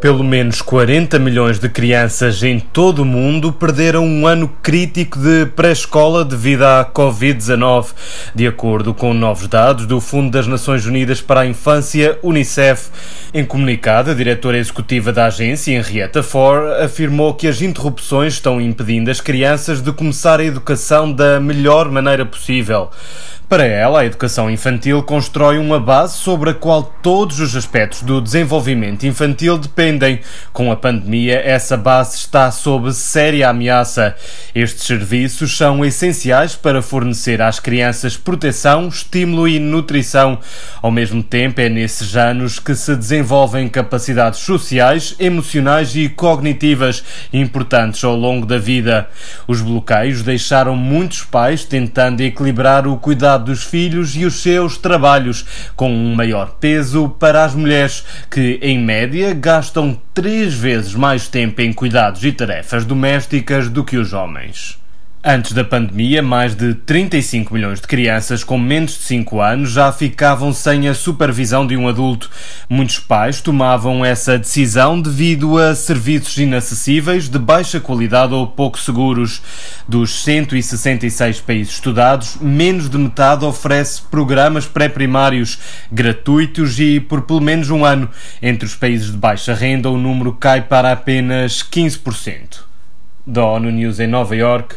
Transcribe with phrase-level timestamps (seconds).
[0.00, 5.44] Pelo menos 40 milhões de crianças em todo o mundo perderam um ano crítico de
[5.44, 7.88] pré-escola devido à Covid-19,
[8.34, 12.88] de acordo com novos dados do Fundo das Nações Unidas para a Infância, UNICEF.
[13.34, 19.10] Em comunicado, a diretora executiva da agência, Henrietta Ford, afirmou que as interrupções estão impedindo
[19.10, 22.88] as crianças de começar a educação da melhor maneira possível.
[23.50, 28.20] Para ela, a educação infantil constrói uma base sobre a qual todos os aspectos do
[28.20, 29.89] desenvolvimento infantil dependem.
[30.52, 34.14] Com a pandemia, essa base está sob séria ameaça.
[34.54, 40.38] Estes serviços são essenciais para fornecer às crianças proteção, estímulo e nutrição.
[40.82, 47.02] Ao mesmo tempo, é nesses anos que se desenvolvem capacidades sociais, emocionais e cognitivas
[47.32, 49.08] importantes ao longo da vida.
[49.46, 55.44] Os bloqueios deixaram muitos pais tentando equilibrar o cuidado dos filhos e os seus trabalhos,
[55.76, 59.32] com um maior peso para as mulheres, que, em média,
[59.80, 64.78] gastam três vezes mais tempo em cuidados e tarefas domésticas do que os homens.
[65.22, 69.92] Antes da pandemia, mais de 35 milhões de crianças com menos de 5 anos já
[69.92, 72.30] ficavam sem a supervisão de um adulto.
[72.70, 79.42] Muitos pais tomavam essa decisão devido a serviços inacessíveis, de baixa qualidade ou pouco seguros.
[79.86, 85.58] Dos 166 países estudados, menos de metade oferece programas pré-primários
[85.92, 88.08] gratuitos e por pelo menos um ano.
[88.40, 92.60] Entre os países de baixa renda, o número cai para apenas 15%.
[93.26, 94.76] Da ONU News em Nova York,